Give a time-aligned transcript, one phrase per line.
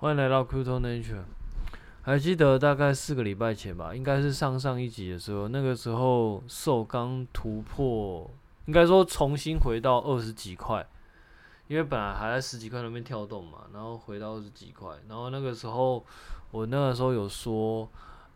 [0.00, 1.24] 欢迎来到 Crypto Nature。
[2.00, 8.30] 还记得大概四个礼拜前吧，应该是上上一集的时候，那个时候 SOL 刚突破，
[8.64, 10.88] 应该说重新回到二十几块，
[11.68, 16.02] 因为本来还在十几块那边跳动嘛，然后回到二十几块，然后那个时候
[16.50, 17.86] 我那个时候有说，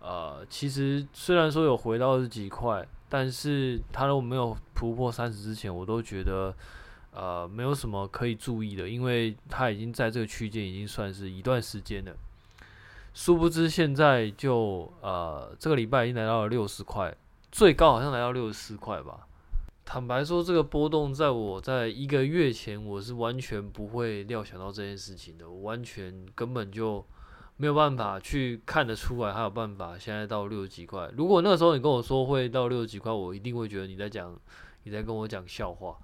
[0.00, 6.54] 呃，其实虽然说有回到二十几块，但是它如果没有突破三十之前，我都觉得。
[7.14, 12.12] 呃，没有什么可以注意的，因为它已经在这个区间已经算是一段时间了。
[13.14, 17.16] 殊不知现在就呃，这个礼拜已经来到了六十块，
[17.52, 19.28] 最高好像来到六十四块吧。
[19.84, 27.06] 坦白说，这个波动在我在一个月前我是完全不会料想到这件事情的，我完全根本就
[27.58, 31.08] 没有办法去看得出来，还有办法现在到六十几块。
[31.16, 34.36] 如果那个时候你跟我说会到六十几块，我一定会觉得你在讲，
[34.82, 35.96] 你在跟我讲笑话。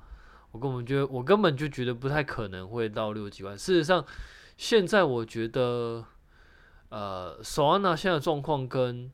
[0.53, 3.57] 我根本觉得我根本就觉得不太可能会到六几万。
[3.57, 4.05] 事实上，
[4.57, 6.05] 现在我觉得，
[6.89, 9.11] 呃，Solana 现在状况跟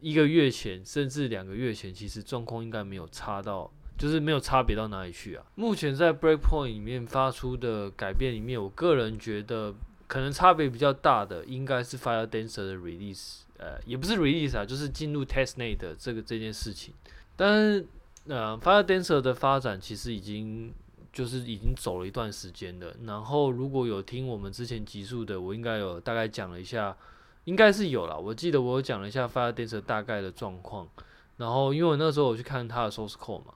[0.00, 5.46] 一个月前甚至两个月前，其实状况应该没有差到，就是没有差别到哪里去啊。
[5.54, 9.72] 目前在 Breakpoint 里面发出的改变里面，我个人觉得
[10.08, 16.92] 可能差别比较大的，应该是 Firedancer 的 release，呃，也不是 release 啊，就是进入 Testnet 的这个这件事情，
[17.36, 17.84] 但。
[18.26, 20.72] 呃，Firedancer 的发展其实已经
[21.12, 22.94] 就是已经走了一段时间了。
[23.04, 26.96] 然后如果有听我们之前集数的，我应该有大概讲了一下，
[27.44, 28.16] 应该是有啦。
[28.16, 30.88] 我记得我有讲了一下 Firedancer 大概的状况。
[31.36, 33.52] 然后因为我那时候我去看他的 source code 嘛，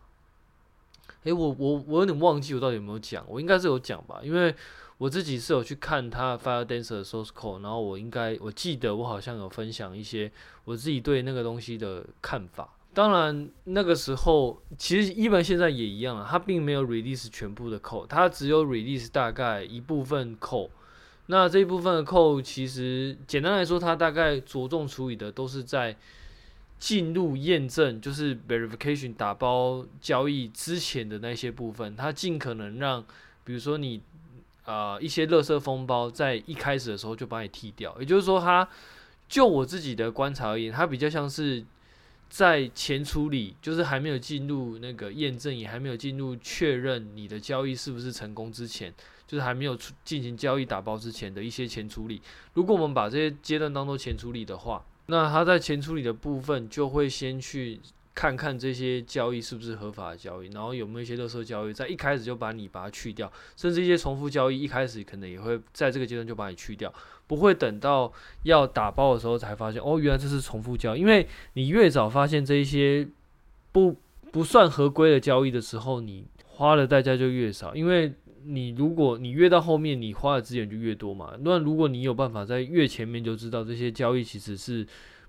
[1.23, 4.55] 诶，我我我有点忘记我到底有没有讲，我应该是有讲吧，因为
[4.99, 10.31] 我自己是有去看他 Firedancer 的 source code，然后我应该我记得我好像有分享一些
[10.65, 12.69] 我自己对那个东西的看法。
[12.99, 20.71] 当然，那个时候其实一般现在也一样啊，它并没有 release 全部的 code，它只有 release 大概一部分 code。
[21.27, 25.95] 那这一部分的 code 其实简单来说，它大概着重处理的都是在
[26.81, 33.05] 进入验证，就是 verification 打包交易之前的那些部分，它尽可能让，
[33.45, 34.01] 比如说你
[34.65, 37.97] 啊、呃、一些垃圾封包在一开始的时候就把你踢掉。
[38.01, 38.69] 也就是说，它
[39.29, 41.65] 就我自己的观察而言，它比较像是。
[42.29, 48.93] 在前处理，就是还没有进入那个验证，也还没有进入确认你的交易是不是成功之前，
[49.27, 52.21] 就是还没有出进行交易打包之前的一些前处理。
[52.55, 57.81] 如果我们把这些阶段当做前处理的话，那它在前处理的部分就会先去。
[58.15, 66.93] 看看这些交易是不是合法的交易，然后有没有一些垃圾交易，在一开始就把你把它去掉，甚至一些重复交易，一开始可能也会在这个阶段就把你去掉，
[67.29, 68.13] 不会等到
[68.43, 71.01] 要打包的时候才发现，哦，原来这是重复交易。
[71.01, 73.07] 因为你越早发现这一些
[73.71, 73.95] 不
[74.33, 78.13] 不算合规的交易的时候，你花的代价就越少，因为
[78.45, 81.35] 你如果你越到后面，你花的资源就越多嘛。
[81.43, 84.85] 那如果你有办法在越前面就知道这些交易其实是。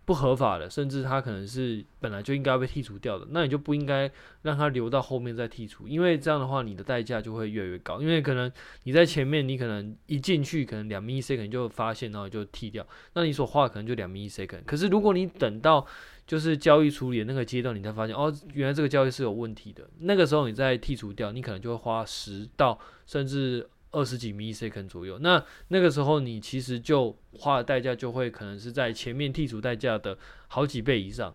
[0.09, 4.09] 不合法的，甚至它可能是本来就应该被剔除掉的，那你就不应该
[4.41, 8.01] 让它留到后面再剔除，因为这样的话你的代价就会越来越高。
[8.01, 8.51] 因为可能
[8.85, 12.83] 你在前面，你可能一进去可能两 millisecond 就发现，然后就剔掉，
[13.13, 14.63] 那你所花可能就两 millisecond。
[14.65, 15.85] 可是如果你等到
[16.25, 23.69] 就是交易处理的那个阶段，你才发现哦，原来这个交易是有问题的，那个时候你再剔除掉，你可能就会花十到甚至。
[23.91, 30.15] 二十几 millisecond 左右，那那个时候你其实就花的代价就会可能是在前面剔除代价的
[30.47, 31.33] 好几倍以上。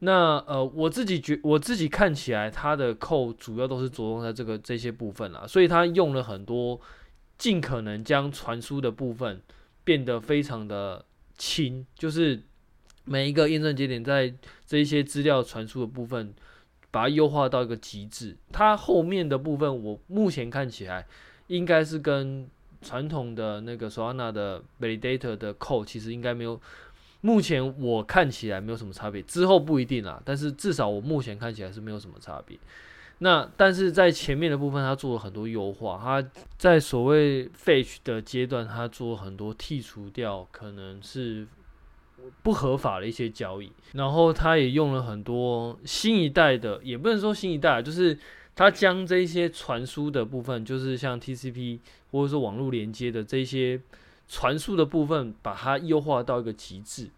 [0.00, 6.78] 那呃，我自己觉我自己看起来，它的扣主要都是着重在这个这些部分啦，所以它用了很多
[7.38, 9.40] 尽可能将传输的部分
[9.82, 11.04] 变得非常的
[11.38, 12.42] 轻，就是
[13.04, 14.34] 每一个验证节点在
[14.66, 16.34] 这一些资料传输的部分，
[16.90, 18.36] 把它优化到一个极致。
[18.50, 21.06] 它后面的部分，我目前看起来。
[21.52, 22.48] 应该是跟
[22.80, 26.58] 传统的那个 Solana 的 Validator 的 code 其实应该没有，
[27.20, 30.18] 目前我看起来没有什么差别，之后不一定啦。
[30.24, 32.58] 但是至少我目前看起来是没有什么差别。
[33.18, 36.00] 那但是在前面的部分，它做了很多优化。
[36.02, 36.26] 它
[36.56, 41.46] 在所谓 Fetch 的阶段，它做了很多剔除掉可能是
[42.42, 48.18] 不合法的一些交易，然后它也用了很多新一代的，也不能说新一代，就是。
[48.54, 51.78] 它将这些传输的部分，就是像 TCP
[52.10, 53.80] 或者说网络连接的这些
[54.28, 57.08] 传输的部分，把它优化到一个极致。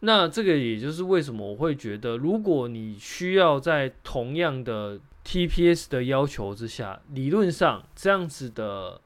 [0.00, 9.00] 那这个也就是为什么我会觉得，如果你需要在同样的 TPS 的要求之下，理论上这样子的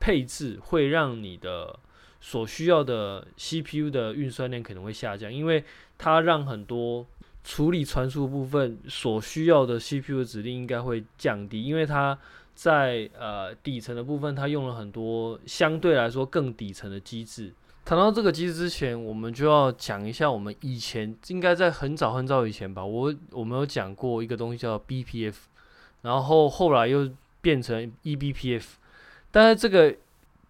[0.00, 1.78] 配置会让你的
[2.20, 5.62] 所需要的 CPU 的运算量可能会下降，因为
[5.98, 7.06] 它让很多。
[7.48, 12.16] 处理传输部分所需要的 CPU 的指令应该会降低，因为它
[12.54, 17.50] 在呃底层的部分，它用了很多相对来说更底层的机制。
[17.86, 25.36] 谈到这个机制之前，我们就要讲一下我们以前应该在很早很早以前吧，我我们有讲过一个东西叫 BPF，
[26.02, 27.10] 然后后来又
[27.40, 28.64] 变成 eBPF，
[29.30, 29.96] 但是这个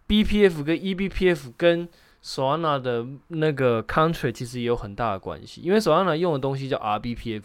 [0.08, 1.88] BPF 跟 eBPF 跟
[2.22, 7.42] Solana 的那个 country 其实也有很大的关系，因为 Solana 用的东西叫 RBPF，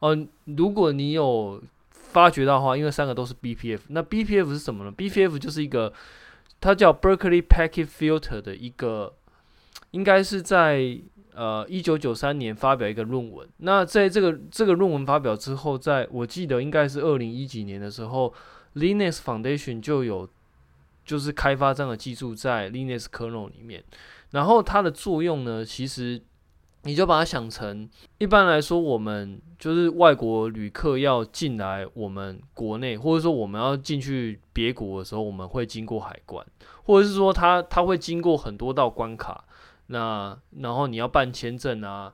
[0.00, 5.92] 哦、如果你有发觉到的话，因为三个都是 BPF，那 BPF 是什么呢？BPF 就是一个，
[6.60, 9.14] 它叫 Berkeley Packet Filter 的一个，
[9.90, 10.98] 应该是在
[11.34, 13.48] 呃一九九三年发表一个论文。
[13.58, 18.32] 那在这个这个论文发表之后，在我记得应该是二零一几年的时候
[18.74, 20.28] ，Linux Foundation 就有
[21.12, 23.84] 就是开发这样的技术在 Linux kernel 里面。
[24.30, 26.22] 然后它的作用呢，其实。
[26.84, 27.88] 你就把它想成，
[28.18, 36.44] 一般来说，我们就是外国旅客要进来我们国内，或者说我们要进去别国的时候，我们会经过海关，
[36.82, 39.44] 或者是说他他会经过很多道关卡，
[39.86, 42.12] 那然后你要办签证啊，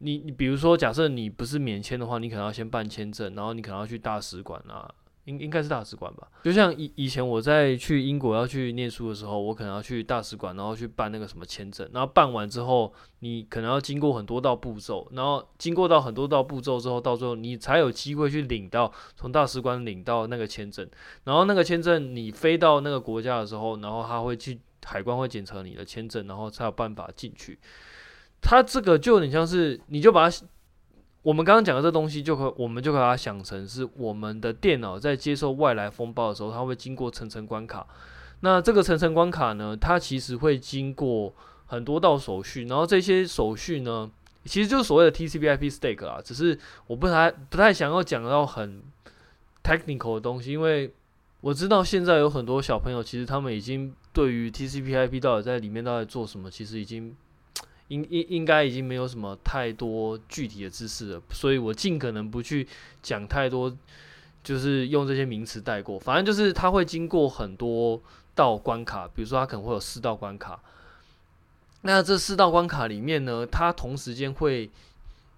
[0.00, 4.86] 你你比如说假设你不是免签的话，你可能要先办签证，然后你可能要去大使馆啊。
[5.30, 20.88] 应应该是大使馆吧，就像以以前我在去英国要去念书的时候，我可能要去大使馆，然后去办那个什么签证，然后办完之后，你可能要经过很多道步骤，然后经过到很多道步骤之后，到最后你才有机会去领到从大使馆领到那个签证，
[21.24, 27.58] 然后那个签证你飞到那个国家的时候，然后他会去海关会检查你的签证，然后才有办法进去。
[28.42, 30.36] 他这个就有点像是，你就把它。
[31.22, 37.86] 我们刚刚讲的这东西，就可我们就把它想成是我们的电脑在接受外来风暴的时候，它会经过层层关卡。
[38.40, 41.34] 那这个层层关卡呢，它其实会经过
[41.66, 44.10] 很多道手续，然后这些手续呢，
[44.46, 46.22] 其实就所谓的 TCP/IP Stack 啊。
[46.24, 48.82] 只是我不太不太想要讲到很
[49.62, 50.90] technical 的东西，因为
[51.42, 57.14] 我知道现在有很多小朋友，其实他们已经对于 TCP/IP 到底在里面到底做什么，其实已经。
[57.90, 62.66] 应应应该已经没有什么太多具体的知识了，所以我尽可能不去
[63.02, 63.76] 讲太多，
[64.42, 65.96] 就是用这些名词带过。
[66.00, 68.00] 反正就是它会经过很多
[68.34, 70.58] 道关卡，比如说它可能会有四道关卡。
[71.82, 74.70] 那这四道关卡里面呢，它同时间会，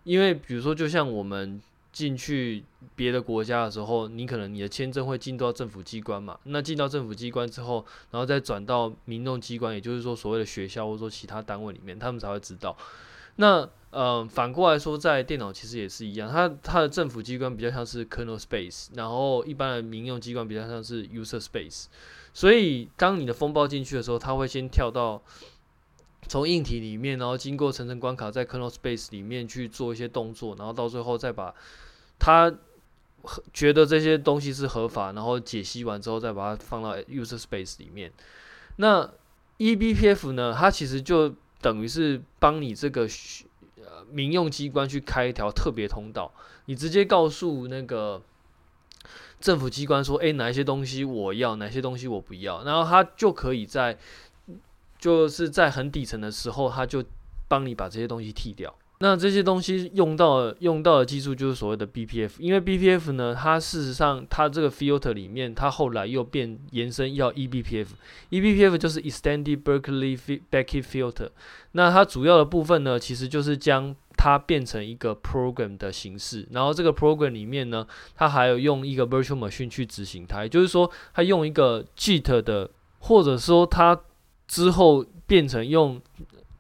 [0.05, 1.61] 因为比如说就像我们。
[1.93, 2.65] 进去
[2.97, 6.39] 别的国家的时候，你可能你的签证会进到政府机关嘛？
[6.45, 12.77] 那进到政府机关之后，然后再转到民用机关，也就是说所谓的学校或者说其他单位里面，他们才会知道。
[13.37, 21.85] 那呃，反过来说，在电脑其实也是一样，它它的政府机关比较像是 kernel space，然后一般的民用机关比较像是 user space。
[22.35, 25.23] 所以当你的风暴进去的时候，它会先跳到
[26.29, 31.55] 从硬体里面，然后经过层层关卡，在 kernel space 里面去做一些动作，然后到最后再把。
[32.19, 32.53] 他
[33.53, 38.13] 觉得这些东西是合法，然后解析完之后再把它放到 user space 里面。
[38.77, 39.11] 那
[39.59, 40.55] eBPF 呢？
[40.57, 43.03] 它其实就等于是帮你这个
[43.77, 46.33] 呃民用机关去开一条特别通道，
[46.67, 48.23] 你直接告诉那个
[49.41, 53.99] 政府机关说：“诶，哪一些东西我要，哪些东西我不要。”然后它就可以在
[55.03, 57.03] 就是在很底层的时候，它就
[57.49, 58.73] 帮你把这些东西剃掉。
[59.01, 70.17] 那这些东西用到用到的技术就是所谓的 BPF，因为 BPF 呢，它事实上它这个 filter 里面，它后来又变延伸要 eBPF，eBPF 就是 Extended Berkeley
[70.49, 71.31] Packet Filter。
[71.73, 84.01] 那它主要的部分呢，其实就是将它变成一个 program 的形式，然后这个 program 里面呢，它还有用一个 virtual machine 去执行它，也就是说，它用一个 JIT 的，或者说它
[84.53, 86.01] 之后变成用。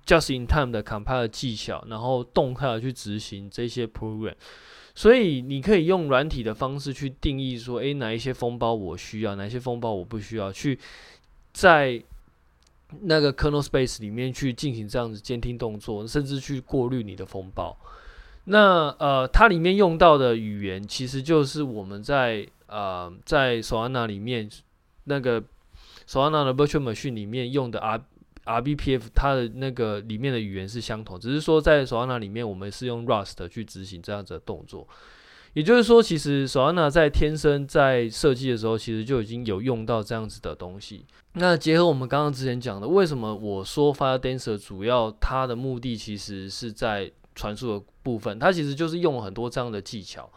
[0.04, 4.34] Just in time 的 compile 技巧，然后动态的去执行这些 program，
[4.96, 10.76] 所以你可以用软体的方式去定义说，诶，哪一些封包我需要，哪些封包我不需要，去
[11.52, 12.02] 在
[13.02, 17.74] 那个 kernel space 里面去进行这样子监听动作，甚至去过滤你的封包。
[18.46, 24.50] 那呃，它里面用到的语言，其实就是我们在呃在 Solana 里面
[25.04, 25.42] 那个
[26.08, 28.02] Solana 的 virtual machine 里面用的 R。
[28.44, 34.88] RBPF 它的那个里面的语言是相同，只是说在 Solana 里面我们是用 Rust 去执行这样子的动作。
[35.52, 41.06] 也就是说，其实 Solana 在天生在设计的时候，其实就已经有用到这样子的东西。
[41.34, 50.28] 那结合我们刚刚之前讲的，为什么我说 Firedancer 主要它的目的其实是在传输的部分，它其实就是用了很多这样的技巧。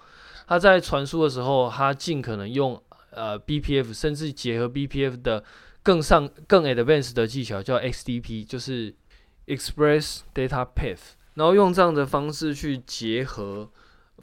[0.45, 2.79] 它在传输的时候，它尽可能用
[3.15, 5.43] 呃 BPF，甚至结合 BPF 的。
[5.86, 8.91] 更上更 advanced 的技巧叫 XDP，就是
[9.45, 13.69] Express Data Path，然后用这样的方式去结合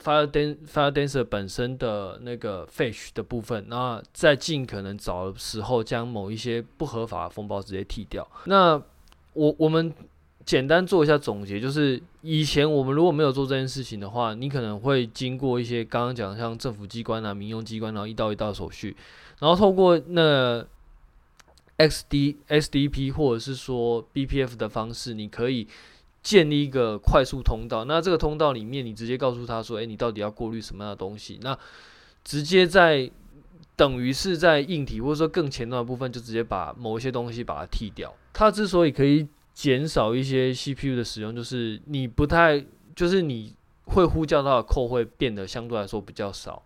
[0.02, 8.28] Fire Dan Fire Dancer 本身的那个 fetch 的部分，那在尽可能早的时候将某一些不合法的风暴直接剃掉。
[8.46, 8.82] 那
[9.34, 9.94] 我我们
[10.44, 18.96] 简单做一下总结，就是以前我们如果没有做这件事情的话，你可能会经过一些刚刚讲像政府机关啊、民用机关，然后一道一道手续，
[19.38, 20.64] 然后透过那
[21.78, 25.66] XD SDP 或者是说 BPF 的方式，你可以。
[26.22, 31.58] 建立一个快速通道，那这个通道里面，你直接告诉他说：“诶，你到底要过滤什么样的东西？”那
[32.22, 33.10] 直接在
[33.74, 38.14] 等于是在硬体或者说更前端的部分，就直接把某一些东西把它剔掉。
[38.32, 43.54] 它之所以可以减少一些 CPU 的使用，就是你不太，就是你
[43.84, 46.62] 会呼叫到的 code 会变得相对来说比较少。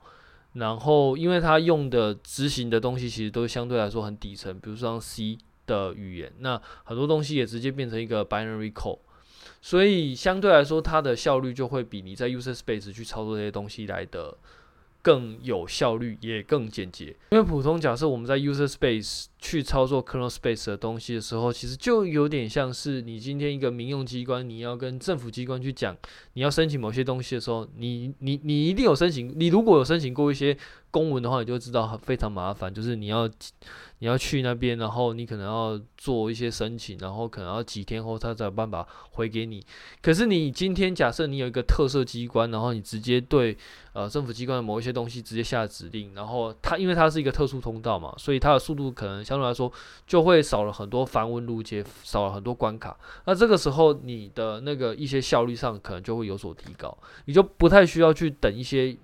[0.55, 9.01] 然后，因为它用的执行的东西其实都相对来说很底层，比如说像 C 的语言，那很多东西也直接变成一个 binary code。
[9.61, 14.35] 所以相对来说，它的效率就会比你在 user space 去操作这些东西来的
[15.03, 17.15] 更有效率，也更简洁。
[17.31, 25.97] 因为普通假设我们在 user space 去操作 kernel space 的东西的时候，其实就有点像是你今天一个民用机关，你要跟政府机关去讲，
[26.33, 30.57] 你要申请某些东西的时候，你你你一定有申请，你如果有申请过一些
[30.91, 33.31] 公文的话，你就知道非常麻烦，就是你要。
[34.01, 39.65] 你要去那边，然后你可能要做一些申请，然后可能要几天后他才有办法回给你。
[40.03, 43.57] 可是你今天假设你有一个特设机关，然后你直接对
[43.95, 49.73] 呃政府机关的某一些东西直接下指令，然后它因为它是一个特殊通道嘛，所以它的速度可能相对来说
[50.07, 52.97] 就会少了很多繁文缛节，少了很多关卡。
[53.27, 58.97] 那这个时候你的那个一些效率上可能就会有所提高，你就不太需要去等一些。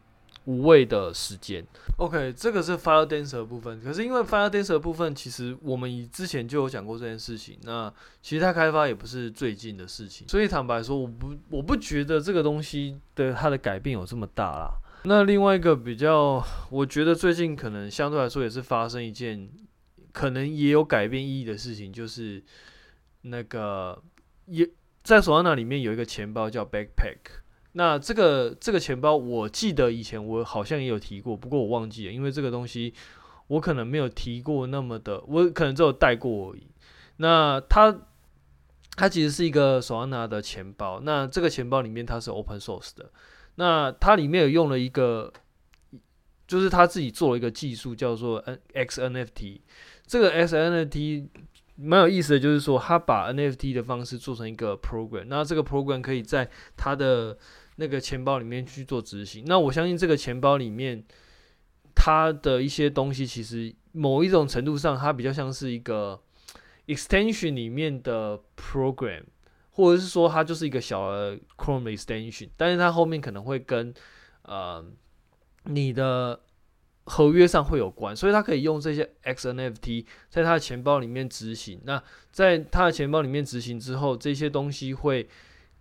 [0.45, 1.65] 无谓的时间。
[1.99, 3.81] OK，这个是 Fire Dancer 的部分。
[3.81, 7.57] 可是因为 Fire Dancer 的部分，其实我们以之前就有讲过这件事情。
[7.63, 7.89] 那
[8.21, 14.73] 其实它开发也不是最近的事情，所以坦白说，我不我不觉得这个东西的它的改变有这么大啦。
[15.05, 19.49] 那另外一个比较，我觉得最近可能相对来说也是发生一件
[20.13, 22.43] 可能也有改变意义的事情，就是
[23.23, 24.03] 那个
[24.47, 24.69] 也
[25.03, 27.41] 在索安娜里面有一个钱包叫 Backpack。
[27.73, 32.93] 那这个这个钱包，我记得以前我好像也有提过，不过我忘记了，因为这个东西
[33.47, 36.67] 我可能没有提过那么的，我可能只有带过而已。
[37.17, 38.07] 那它
[38.95, 43.11] 它其实是一个索纳的钱包，那这个钱包里面它是 Open Source 的，
[43.55, 45.33] 那它里面有用了一个，
[46.47, 49.61] 就是他自己做了一个技术叫做 N XNFT，
[50.13, 51.31] 这个 S N F T。
[51.75, 57.37] 蛮有意思的就是说，他把 NFT 的方式做成一个 program，那这个 program 可以在他的
[57.77, 59.43] 那个钱包里面去做执行。
[59.47, 61.03] 那我相信这个钱包里面，
[61.95, 66.21] 它的一些东西其实某一种程度上，它比较像是一个
[66.87, 69.25] extension 里面的 program，
[69.71, 73.93] 或者是说它就是一个小的 Chrome extension，但是它后面可能会跟
[74.43, 74.85] 呃
[75.65, 76.39] 你的。
[77.05, 81.81] 合约上会有关，所以他可以用这些 XNFT 在他的钱包里面执行。
[81.85, 85.29] 那在他的钱包里面执行之后，这些东西会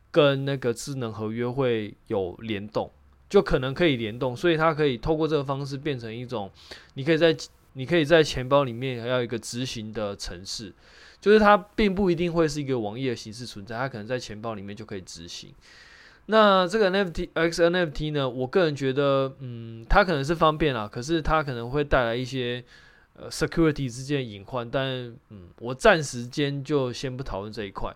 [0.10, 2.92] 跟那个智能合约会有联动，
[3.30, 4.36] 就可能可以联动。
[4.36, 6.52] 所以他可以透过这个方式变成一种，
[6.96, 7.38] 你可以在
[7.74, 10.74] 你可以在钱包里面还要一个执行的程式，
[11.22, 15.54] 就是它并不一定会是一个网页的形式存在，它可能在钱包里面就可以执行。
[16.32, 18.30] 那这个 NFT X NFT 呢？
[18.30, 22.64] 我个人觉得，嗯，它可能是方便啦，可是它可能会带来一些
[23.16, 24.70] 呃 security 之间的隐患。
[24.72, 27.94] 但嗯，我暂时间就先不讨论这一块。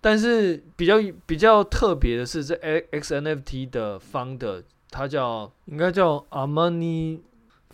[0.00, 2.54] 但是比较比较特别的是，这
[2.92, 7.18] X NFT 的 founder，他叫应该叫 Amani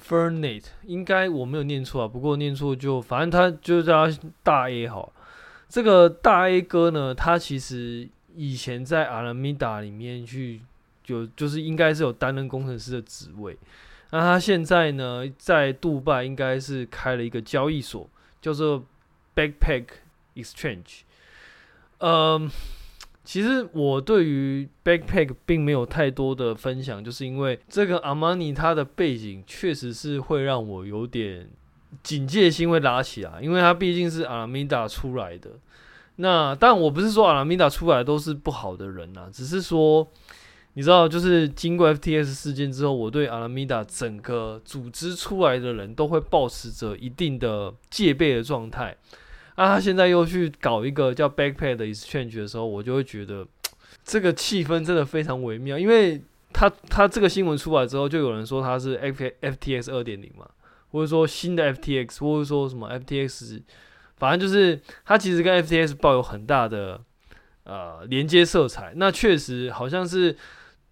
[0.03, 5.13] Fernate，应该我没有念错啊，不过念错就反正他就叫他大 A 好。
[5.69, 8.09] 这个大 A 哥呢，他其实。
[8.37, 10.61] 以前在阿拉米达里面去，
[11.03, 13.57] 就就是应该是有担任工程师的职位。
[14.11, 18.09] 那他现在呢，在杜拜应该是开了一个交易所，
[18.41, 18.85] 叫做
[19.35, 19.87] Backpack
[20.37, 21.01] Exchange。
[21.99, 22.49] 嗯，
[23.25, 31.49] 其实我对于 Backpack 并没有太多的分享，就是因为这个阿玛尼他的背景确实是会让我有点
[32.03, 35.51] 警戒心会拉起来，因为他毕竟是阿拉米达出来的。
[36.17, 40.07] 那但我不是说阿拉米达出来都是不好的人呐、只是说
[40.73, 48.97] 你知道，就是经过 FTX 事件之后，我对阿拉米达整个组织出来的人都会保持着一定的戒备的状态。
[49.55, 53.47] 啊，他现在又去搞一个叫 Backpack 的 Exchange 的时候，我就会觉得
[54.05, 60.47] 这个气氛真的非常微妙，因为他他这个新闻出来之后，就有人说他是 FTX 二点零嘛，
[60.91, 63.63] 或者说新的 FTX，或者说什么 FTX。
[64.17, 67.01] 反正就是它其实跟 FTX 抱有很大的
[67.65, 68.93] 呃连接色彩。
[68.97, 70.37] 那确实好像是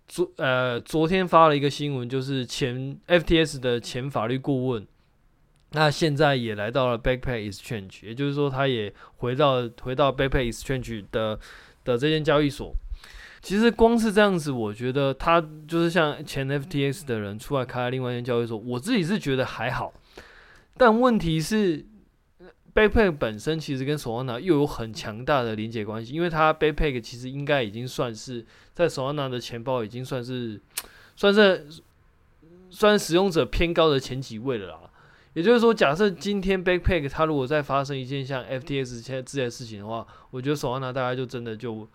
[0.07, 4.87] 昨呃昨天发了一个新闻，就是前 FTX 的前法律顾问，
[5.73, 11.39] 那现在也来到了 Backpack Exchange，也就是说他也回到回到 Backpack Exchange 的
[11.85, 12.75] 的这间交易所。
[13.41, 15.39] 其实光是这样子，我觉得他
[15.69, 19.93] 就是像前 FTX 的人出来开另外一间交易所，我自己是觉得还好。
[20.79, 21.85] 但问题是
[22.75, 30.61] ，Backpack 本身其实跟 Solana 又有很强大的连接关系，因为它 Backpack 其实应该已经算是在 Solana 的钱包已经算是
[31.17, 31.67] 算是
[32.71, 34.81] 算使用者偏高的前几位了啦。
[35.35, 41.89] 也就是说，假设今天 Backpack 它如果再发生一件像 FTX 现在之类的事情的话，我觉得 Solana 大概就真的就。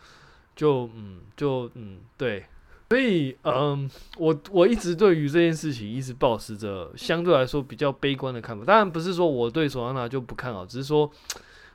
[0.56, 2.46] 就嗯，就嗯，对，
[2.90, 8.66] 所以嗯，我我一直对于这件事情一直保持着相对来说比较悲观的看法。
[8.66, 11.10] 当然不是说我对索拉纳就不看好，只是说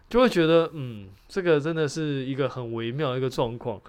[0.09, 3.81] 就会觉得嗯，这个真的是一个很微妙的一个状况。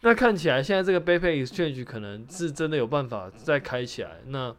[0.00, 4.20] 那看起来现在这个 Backpack Exchange 可能是真的有办法再开起来。
[4.26, 4.54] 那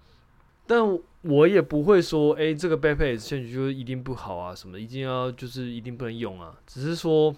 [0.66, 7.36] 但我也不会说，哎，这个 Backpack Exchange 就一定不好啊，什么一定要就是一定不能用啊，只是说。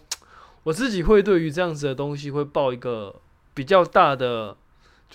[0.63, 3.21] 我自己会对于这样子的东西会抱一个
[3.53, 4.57] 比较大的，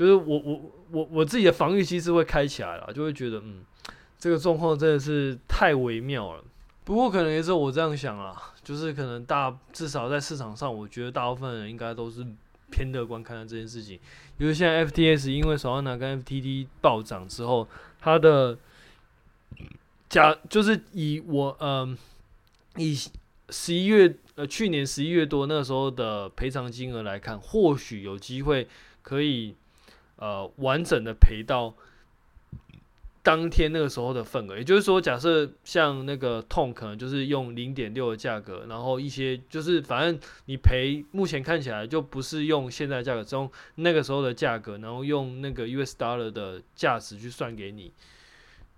[0.01, 3.63] 就是我我我我自己的防御机制会开起来了，就会觉得嗯，
[4.19, 6.43] 这个状况真的是太微妙了。
[6.85, 12.27] 不过可能也是我这样想啊，就是可能大至少在市场上，我觉得大部分人应该都是
[12.71, 14.01] 偏乐观看待这件事情。
[14.39, 17.69] 因为现在 FTS 因为 Solana 跟 FTT 暴涨之后，
[18.01, 18.57] 它的
[20.09, 21.95] 假就是以我嗯
[22.77, 22.99] 以
[23.51, 24.17] 十一月。
[24.37, 28.67] 呃，去年十一月多那个时候的赔偿金额来看，或许有机会
[29.03, 29.55] 可以
[30.21, 31.75] 呃完整的赔到
[33.21, 34.57] 当天那个时候的份额。
[34.57, 47.93] 也就是说，假设像那个痛可能就是用零点六的价格，然后一些就是反正你赔，目前看起来就不是用现在价格，是用那个时候的价格，然后用那个 US dollar 的价值去算给你。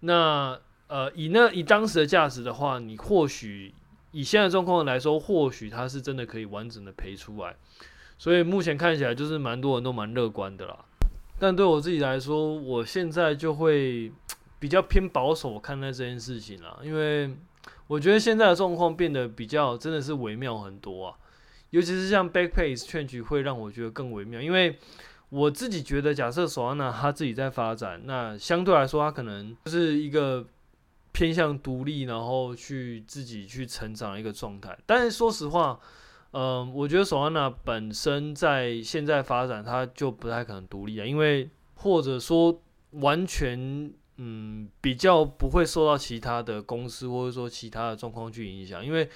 [0.01, 3.75] 那呃，以那以当时的价值的话，你或许。
[4.15, 7.57] 以现在状况来说，或许它是真的可以完整的赔出来，
[8.19, 10.85] 所以目前看起来就是蛮多人都蛮乐观的啦。
[11.43, 14.13] 但对我自己来说，我现在就会
[14.61, 17.37] 比较偏保守看待这件事情了，因为
[17.89, 21.17] 我觉得现在的状况变得比较真的是微妙很多啊，
[21.71, 24.79] 尤其是像 Backpack Exchange 会让我觉得更微妙，因为
[25.31, 30.47] 我自己觉得，假设索安娜她自己在发展，那相对来说，他可能就是一个。
[31.15, 34.75] 偏向独立，然后去自己去成长一个状态。
[34.87, 35.79] 但是说实话，
[36.33, 49.09] 嗯、我觉得 Solana 本身在现在发展，它就不太可能独立啊，因为或者说完全，嗯，比较不会受到其他的公司或者说其他的状况去影响，因为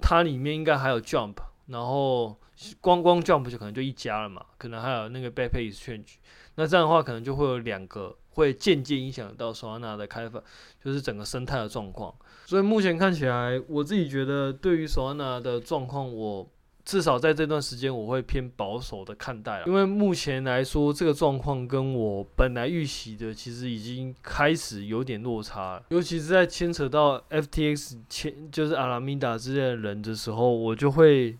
[0.00, 2.38] 它里面应该还有 Jump，然后
[2.80, 6.16] 光光 Jump 就可能就一家了嘛，可能还有那个 Backpack Exchange，
[6.54, 8.16] 那这样的话可能就会有两个。
[8.36, 10.40] 会间接影响到 Solana 的开发，
[10.84, 12.14] 就是整个生态的状况。
[12.44, 16.46] 所以目前看起来，我自己觉得对于 Solana 的状况，我
[16.84, 19.64] 至少在这段时间我会偏保守的看待。
[19.66, 25.82] 因为目前来说，这个状况跟我本来预期的其实已经开始有点落差了。
[25.88, 31.36] 尤其是在牵扯到 FTX 牵就是阿拉米达之类的人的时候，我就会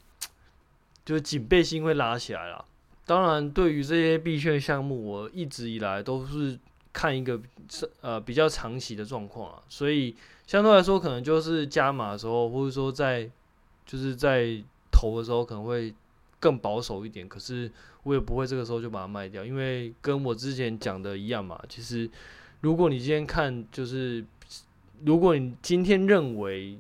[1.05, 2.65] 就警备心会拉起来了。
[3.05, 6.59] 当然，对于这些币圈项目，我一直以来都是。
[6.97, 13.31] 看一个是呃比较长期的状况啊，所以相对来说可能就是加码的时候，或者说在
[13.85, 14.59] 就是在
[14.91, 15.95] 投的时候可能会
[16.41, 17.29] 更保守一点。
[17.29, 17.71] 可是
[18.05, 21.63] 我也不会这个时候就把它卖掉，因为跟我之前讲的一样嘛。
[21.69, 22.09] 其实
[22.63, 24.25] 如果你今天看，就是
[25.05, 26.79] 如果你今天认为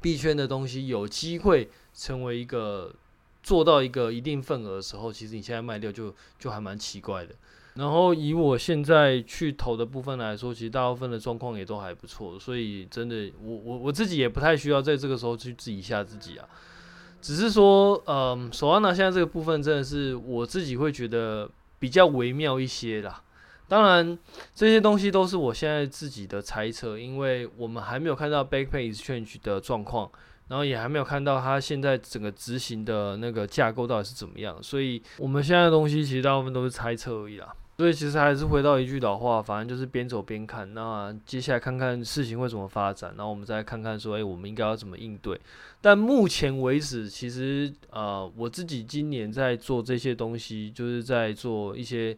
[0.00, 2.92] 币圈的东西有机会成为一个
[3.42, 7.34] 做到一个一定份额的时候，其实你现在卖掉就就还蛮奇怪的。
[7.74, 16.46] 然后以我现在去投的部分来说，其实大部分的状况也都还不错，所以真的我我我自己也不太需要在这个时候去自己吓自己啊。
[17.22, 23.22] 只是说，嗯，Solana 现在这个部分真的是我自己会觉得比较微妙一些啦。
[23.68, 24.18] 当然
[24.54, 30.10] 这些东西都是我现在自己的猜测，因为我们还没有看到 Backpay Exchange 的状况，
[30.52, 37.50] 然后也还没有看到它现在整个执行的那个架构到底是怎么样，所以我们现在的东西其实大部分都是猜测而已啦。
[37.78, 40.74] 所以其实还是回到一句老话，反正就是边走边看。
[40.74, 45.40] 那接下来看看事情会怎么发展，然后我们再看看说，诶，我们应该要怎么应对。
[45.80, 52.14] 但目前为止，其实呃，我自己今年在做这些东西，就是在做一些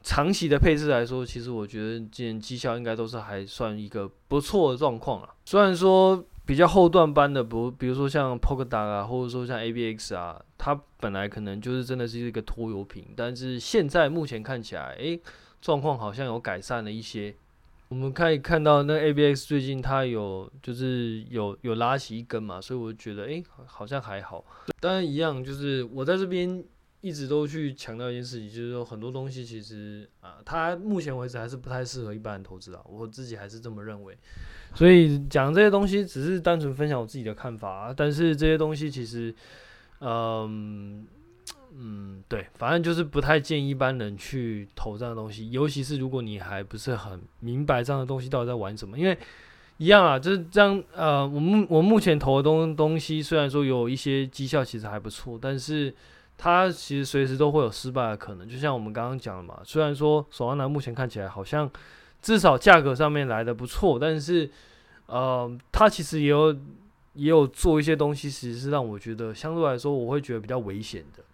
[0.00, 5.28] 长期的配置来说，其实我觉得今年绩效应该都是还算一个不错的状况啊。
[5.44, 15.20] 虽然说比较后段班的，不比如说像 p o k a d o t 啊，或者说像 ABX 啊，它本来可能就是真的是一个拖油瓶，但是现在目前看起来，诶，
[15.60, 17.34] 状况好像有改善了一些。
[17.88, 24.42] 我们可以看到那 ABX 最近它有就是有有拉起一根嘛，所以我觉得诶，好像还好。
[24.80, 26.64] 当然一样，就是我在这边
[27.02, 34.16] 一直都去强调一件事情，就是说很多东西其实啊，它目前为止还是不太适合一般人投资啊，我自己还是这么认为。
[34.74, 39.34] 所以讲这些东西只是单纯分享我自己的看法啊，但是这些东西其实，
[40.00, 41.06] 嗯
[41.74, 49.18] 嗯，对，反正就是不太建议一般人去投这样的东西，尤其是如果你还不是很明白这样的东西到底在玩什么，因为
[49.78, 50.82] 一样啊，就是这样。
[50.94, 55.92] 呃，我目我目前投的东东西虽然说有一些绩效其实还不错，但是
[56.42, 58.48] 它其实随时都会有失败的可能。
[58.48, 61.70] 就像我们刚刚讲的嘛，虽然说索安娜目前看起来好像。
[62.22, 64.48] 至少价格上面来的不错，但是，
[65.06, 66.52] 呃，它其实也有
[67.14, 71.24] 也有做一些东西，其实是让我觉得相对来说我会觉得比较危险的。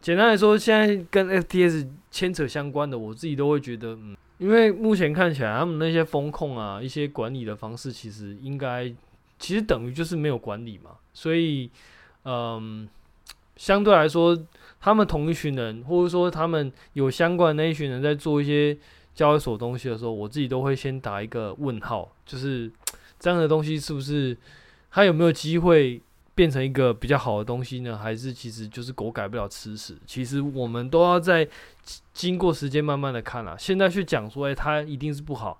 [0.00, 8.90] 简单来说，现在跟 FTS 牵扯相关的，我自己都会觉得，嗯，因为目前看起来他们那些风控啊，一些管理的方式，其实应该
[9.38, 11.70] 其实等于就是没有管理嘛，所以，
[12.24, 12.88] 嗯，
[13.56, 14.38] 相对来说，
[14.78, 18.78] 他们同一群人，或者说他们有相关的那一群人在做一些。
[19.16, 22.70] 交易所东西的时候，我自己都会先打一个问号，就是
[23.18, 24.36] 这样的东西是不是
[24.90, 25.98] 它有没有机会
[26.34, 27.96] 变成一个比较好的东西呢？
[27.96, 29.96] 还是其实就是狗改不了吃屎？
[30.04, 31.48] 其实我们都要在
[32.12, 33.56] 经过时间慢慢的看啦。
[33.58, 35.58] 现在去讲说，诶、它一定是不好，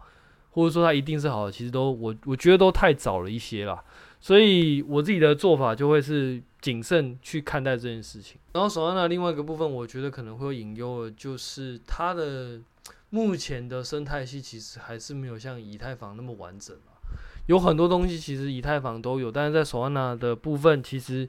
[0.50, 3.82] 或者说它一定是好的，其实都我我觉得都太早了一些啦。
[4.20, 8.38] 所以我自己的做法就会是谨慎去看待这件事情。
[8.52, 12.60] 然后手上的另外一个部分，我觉得可能会有隐忧的，就是它的。
[13.08, 16.98] 目前的生态系其实还是没有像以太坊那么完整啊，
[17.46, 21.26] 有很多东西其实以太坊都有，但是在索安娜的部分，其实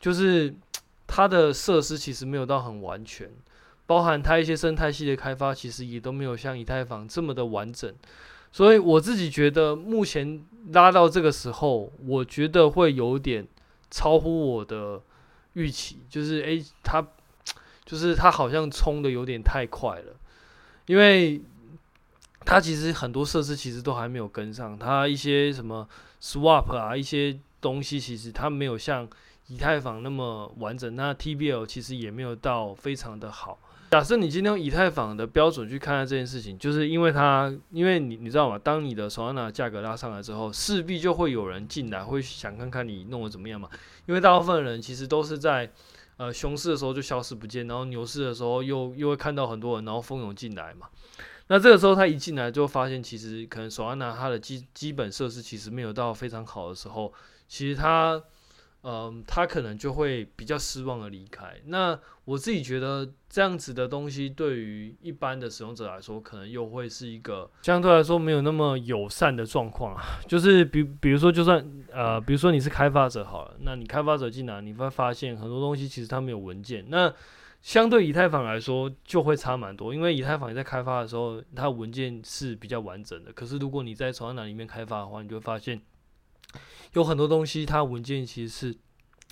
[0.00, 0.52] 就是
[1.06, 3.30] 它的设施其实没有到很完全，
[3.86, 7.94] 包含它一些生态系的开发，其实也都没有像以太坊这么的完整，
[8.52, 13.46] 所以我自己觉得目前拉到这个时候，我觉得会有点
[13.90, 15.00] 超乎我的
[15.52, 17.06] 预期，就是诶，它
[17.84, 20.16] 就是它好像冲的有点太快了。
[20.86, 21.40] 因为
[22.44, 25.88] 它其实很多设施其实都还没有跟上，它一些什么
[26.20, 29.08] swap 啊，一些东西其实它没有像
[29.46, 30.96] 以太坊那么完整。
[30.96, 33.58] 那 TBL 其实也没有到非常的好。
[33.90, 38.56] 假设你今天用以太坊的标准去看待这件事情，就是因为它，因为你你知道吗？
[38.56, 43.68] 当你的 Solana 价格拉上来之后，势必就会有人进来，会想看看你弄得怎么样嘛。
[44.06, 45.70] 因为大部分人其实都是在。
[46.16, 50.86] 呃，熊市的时候就消失不见，然后牛市的时候又又会看到很多人，然后蜂拥进来嘛。
[51.46, 57.10] 那这个时候他一进来就发现，其实可能索安娜它的基基本设施其实没有到非常好的时候，
[57.48, 58.22] 其实他。
[58.82, 61.54] 嗯，他可能就会比较失望的离开。
[61.66, 70.02] 那我自己觉得这样子的东西，对于一般的使用者来说，可能又会是一个相对来说没有那么友善的状况啊。
[70.26, 71.62] 就是比比如说，就算
[71.92, 76.86] 呃，比如说你是开发者好了，那你开发者进来，你会发现很多东西其实它没有文件。
[76.88, 77.12] 那
[77.60, 83.30] 相对以太坊来说，就会差蛮多，因为以太坊在开发的时候，它文件是比较完整的。
[83.34, 85.78] 可是如果你在从哪里面开发的话，你就会发现。
[86.94, 88.76] 有很多东西，它文件其实是，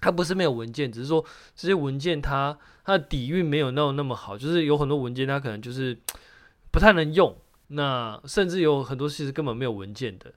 [0.00, 1.24] 它不是没有文件，只是说
[1.57, 5.98] 这些文件它它的底蕴没有那么那么好，就是有很多文件它可能就是
[6.70, 7.37] 不太能用，
[7.68, 10.33] 那甚至有很多其实根本没有文件的。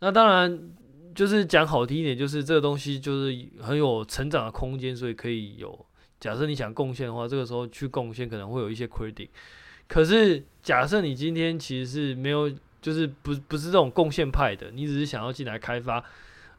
[0.00, 0.70] 那当然
[1.14, 5.86] 就是讲好听一点，就是这个东西就是很有成长的空间，所以可以有。
[6.20, 9.28] 假设你想贡献的话，这个时候去贡献可能会有一些 credit。
[9.88, 12.52] 可是假设你今天其实是没有。
[12.82, 16.04] 就是不不是这种贡献派的，你只是想要进来开发，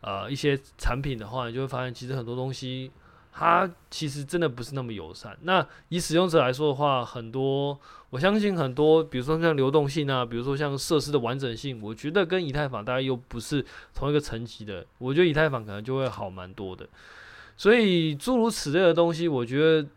[0.02, 2.90] 呃一些产品的话，你就会发现其实很多东西
[3.32, 5.38] 它其实真的不是那么友善。
[5.42, 7.78] 那以使用者来说的话，很多
[8.10, 14.86] 我相信很多，比如说像流动性啊，比如说像设施的完整性，我觉得跟以太坊大概又不是同一个层级的。
[15.00, 16.88] 我觉得以太坊可能就会好蛮多的。
[17.58, 19.88] 所以诸如此类的东西，我觉得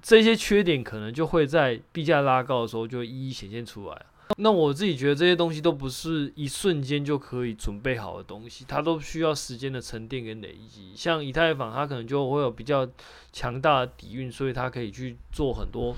[0.00, 4.06] 这些缺点可能就会在币价拉高的时候就一一显现出来。
[4.38, 10.92] 那我自己觉得这些东西都不是一瞬间就可以准备好的东西，它都需要时间的沉淀跟累积。
[10.96, 12.88] 像以太坊，它可能就会有比较
[13.32, 15.94] 强大的底蕴，所以它可以去做很多，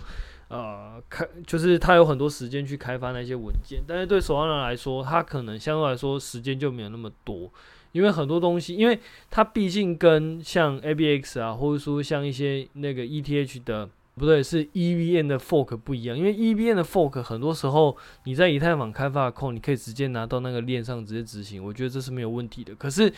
[0.49, 3.83] 呃，开就是它有很多时间去开发那些文件。
[3.87, 7.51] 但是对手上人来说，它可能相对来说时间就没有那么多，
[7.93, 8.99] 因为很多东西，因为
[9.31, 13.89] 它毕竟跟像 ABX 啊，或者说像一些那个 ETH 的。
[14.19, 22.75] 不对，是 EVM 的 fork 不一样，因为 EVM 的 fork 很多时候你在以太坊开发的 code，你可以直接拿到那个链上直接执行，我觉得这是没有问题的。
[22.75, 23.13] 可是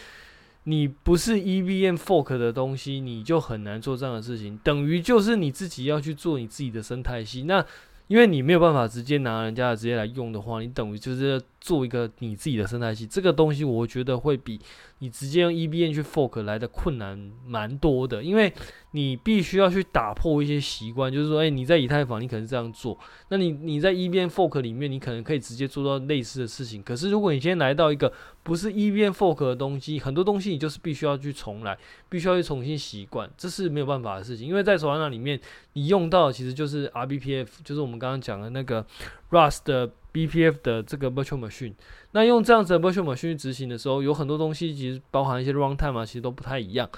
[0.64, 7.44] 你不是 EVM fork 的东西，你就很难做这样的事情，等于就是你自己要去做你自己的生态系。
[7.44, 7.64] 那
[8.08, 13.06] 因为你没有办法直接拿人家的直接来用的话，你等于就是做一个你自己的生态系。
[13.06, 14.60] 这个东西我觉得会比
[15.00, 18.52] 你直接用 EBN 去 fork 来的困难蛮多的，因为
[18.92, 26.82] 你必须要去打破一些习惯，就是说，诶，你在以太坊你可能这样做，那你你在 EBN fork 里面你可能可以直接做到类似的事情。
[26.82, 31.76] 可是如果你今天来到一个不是 EBN fork 的东西，很多东西你就是必须要去重来，
[32.08, 34.48] 必须要去重新习惯，这是没有办法的事情。
[34.48, 35.38] 因为在 Solana 里面，
[35.74, 38.84] 你用到其实就是 RBPF，就是我们刚刚讲的那个
[39.30, 41.74] Rust 的 BPF 的这个 Virtual Machine。
[42.12, 46.88] 那用这样子的 Virtual Machine 去执行的时候，有很多东西其实包含一些 Runtime 啊，其实都不太一样。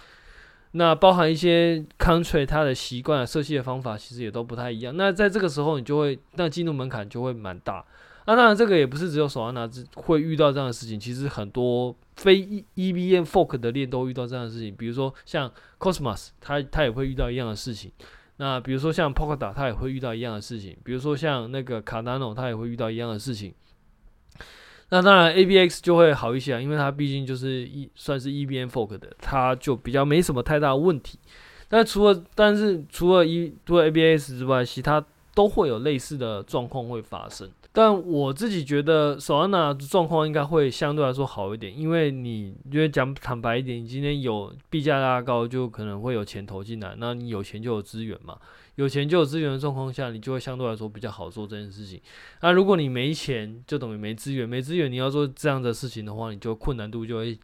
[0.73, 4.96] 那包含一些 Country 它的习惯啊、设计的方法，其实也都不太一样。
[4.96, 7.85] 那在这个时候，你就会那进入门槛就会蛮大。
[8.27, 14.73] 那当然，这个也不是只有 Solana 会遇到这样的事情，其实很多非 EVN fork 的链都遇到这样的事情。
[14.77, 17.90] 比如说像 Cosmos，它它也会遇到一样的事情。
[18.40, 20.74] 那比如说像 Polkadot，它也会遇到一样的事情。
[20.83, 23.53] 比如说像那个 Cardano，它也会遇到一样的事情。
[24.88, 31.18] 那当然 ABX 就会好一些啊，因为它毕竟就是一算是 EVM Fork 的，它就比较没什么太大问题。
[31.68, 37.46] 但除了但是除了一除了 ABX 之外，其他都会有类似的状况会发生。
[37.72, 48.37] 但我自己觉得，Solana 的状况应该会相对来说好一点，因为你因为讲坦白一点，你今天有币价拉高，就可能会有钱投进来，那你有钱就有资源嘛。
[48.76, 52.00] 有钱就有资源的状况下，你就会相对来说比较好做这件事情。
[52.40, 57.38] 那如果你没钱，就等于没资源，没资源你要做这样的事情的话，你就困难度就会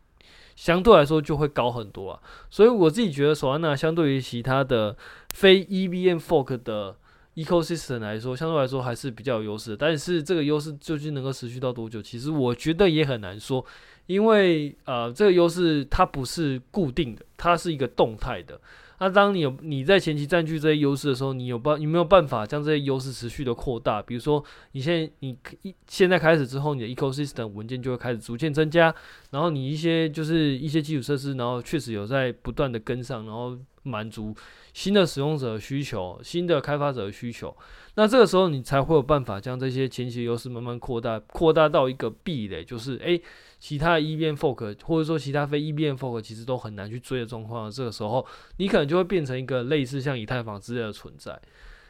[0.55, 2.21] 相对来说就会高很多啊。
[2.51, 4.97] 所以我自己觉得，Solana 相对于其他的
[5.35, 6.97] 非 EVM Fork 的
[7.37, 9.77] Ecosystem 来说，相对来说还是比较有优势。
[9.77, 13.65] 但是这个优势究竟能够持续到多久，其实我觉得也很难说，
[14.07, 18.59] 因为呃，这个优势它不是固定的，它是一个动态的。
[18.99, 24.01] 那当你有你在前期占据这些优势的时候，你有办你没有办法将这些优势持续的扩大？
[24.01, 28.95] 比如说，你现在你一现在开始之后，你的 ecosystem 文件就会开始逐渐增加，
[29.33, 34.35] 然后你一些就是一些基础设施，然后确实有在不断的跟上，然后满足
[34.77, 37.57] 新的使用者的需求、新的开发者的需求。
[37.95, 43.23] 那这个时候你才会有办法将这些前期优势慢慢扩大，扩大到一个壁垒，就是诶。
[43.59, 48.25] 其他的 EVM fork 或者说其他非 EVM fork 其实都很难去追的状况，这个时候
[48.59, 51.41] 你可能就会变成一个类似像以太坊之类的存在。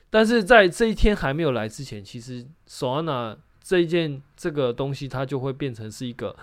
[0.08, 6.36] 但是在这一天还没有来之前，其实 Solana 这件这个东西它就会变成是一个。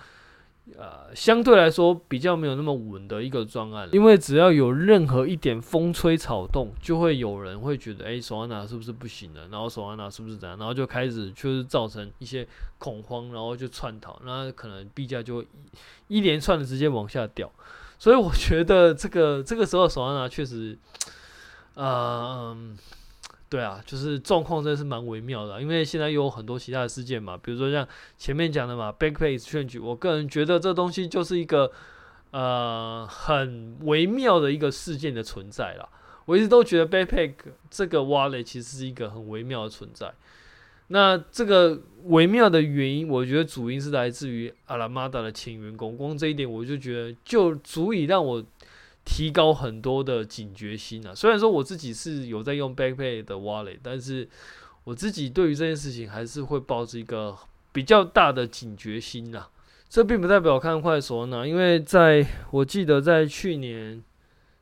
[0.78, 9.46] 呃，相对来说比较没有那么稳的一个专案，因为只要有任何一点风吹草动，就会有人会觉得，哎，Solana 是不是不行了？
[9.48, 10.56] 然后 Solana 是不是怎样？
[10.58, 12.48] 然后就开始就是造成一些
[12.78, 15.44] 恐慌，然后就窜逃，那可能币价就
[16.08, 17.52] 一,连串的直接往下掉。
[17.98, 20.78] 所以我觉得这个这个时候 Solana 确实，
[21.74, 22.56] 呃。
[23.54, 27.86] 对啊，就是状况真的是蛮微妙的，因为现在有很多其他的事件嘛，比如说像
[28.18, 31.70] 前面讲的嘛，Backpack Exchange，我个人觉得这东西就是一个
[32.32, 35.88] 呃很微妙的一个事件的存在啦。
[36.24, 37.34] 我一直都觉得 Backpack
[37.70, 40.12] 这个 Wallet 其实是一个很微妙的存在。
[40.88, 48.44] 那这个微妙的原因，我觉得主因是来自于阿拉玛达的前员工，光这一点我就觉得就足以让我。
[49.04, 51.14] 提高很多的警觉心啊！
[51.14, 54.28] 虽然说我自己是有在用 Backpack 的 Wallet，但是
[54.84, 57.36] 我自己对于这件事情还是会抱着一个
[57.72, 59.50] 比较大的警觉心啦。
[59.88, 64.02] 这并不代表看坏 Solana，因为在我记得在去年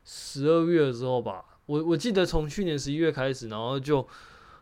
[0.03, 4.05] 十二月的时候吧，我我记得从去年十一月开始，然后就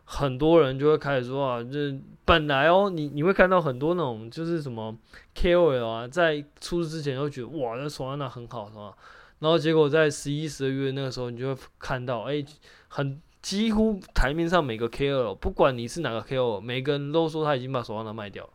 [0.05, 4.95] 很多人就会开始说啊，这本来哦，你你会看到很多那种就是什么
[5.35, 8.93] KOL 啊，在出事之前都觉得哇，那 Solana 很好，是吧？
[9.41, 12.45] 然后结果在十一、十二月那个时候，你就会看到，哎，
[12.87, 18.47] 很几乎台面上每个 KOL，不管你是哪个 K O，每个人都说他已经把手上的卖掉，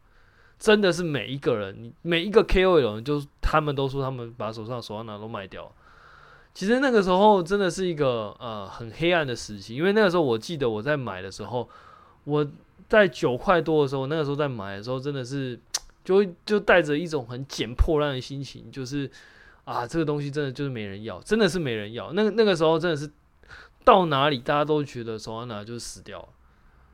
[0.60, 5.72] 真的是每一个人，每一个 KOL，就他们都说他们把手上 Solana 都卖掉。
[6.54, 11.68] 其实那个时候真的是一个呃很黑暗的时期，因为那个时候我记得我在买的时候，
[12.22, 12.46] 我
[12.88, 15.58] 在九块多的时候，那个时候在买的时候，真的是
[16.04, 19.10] 就就带着一种很捡破烂的心情，就是。
[19.66, 22.12] 啊，这个东西真的就是没人要，真的是没人要。
[22.12, 23.10] 那个那个时候真的是
[23.84, 26.28] 到哪里大家都觉得 Solana 就死掉了，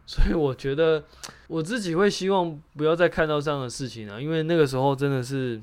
[0.06, 1.04] 所以我觉得
[1.48, 5.60] 我自己会希望不要再看到这样的事情了，因为那个时候真的是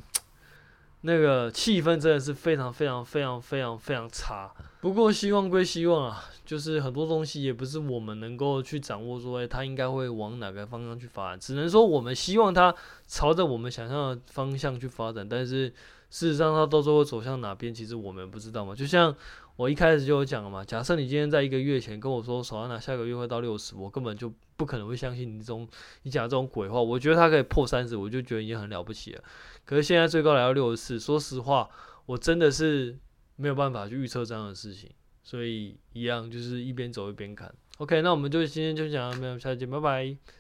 [1.02, 4.52] 那个气氛真的是非常非常非常非常非常差。
[4.80, 12.72] 不过希望归希望啊，就是很多东西也不是我们能够去掌握说，哎，它应该会往哪个方向去发展，只能说我们希望它
[13.08, 15.74] 朝着我们想象的方向去发展，但是。
[16.10, 18.74] 事实上它到时候会走向哪边，其实我们不知道嘛。
[18.74, 19.16] 就像
[19.56, 25.68] 我一开始就有讲了嘛，假设你今天在一个月前跟我说手安娜下个月会到六十，我根本就不可能会相信你这种
[26.04, 26.82] 你讲这种鬼话。
[26.82, 29.24] 我觉得它可以破三十，我就觉得已经很了不起了。
[29.66, 31.70] 可是现在最高来到六十四，说实话，
[32.06, 32.98] 我真的是
[33.36, 34.90] 没有办法去预测这样的事情，
[35.24, 37.54] 所以一样就是一边走一边看。
[37.78, 40.39] OK，那我们就今天就讲到这边，下期见，拜拜。